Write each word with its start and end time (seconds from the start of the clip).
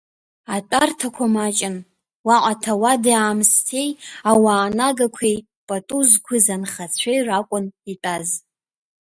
Атәарҭақәа 0.55 1.25
маҷын, 1.33 1.75
уаҟа 2.27 2.53
ҭауади-аамысҭеи, 2.61 3.89
ауаа 4.31 4.67
нагақәеи, 4.77 5.37
пату 5.67 5.99
зқәыз 6.09 6.45
анхацәеи 6.55 7.19
ракәын 7.27 7.65
итәаз. 7.91 8.29